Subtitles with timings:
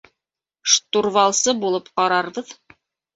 [0.75, 2.51] Штурвалсы булып ҡарарбыҙ.